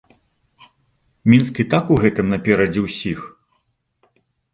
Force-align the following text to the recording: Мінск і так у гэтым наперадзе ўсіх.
Мінск 1.31 1.59
і 1.63 1.65
так 1.73 1.85
у 1.95 1.97
гэтым 2.05 2.31
наперадзе 2.33 2.81
ўсіх. 2.87 3.19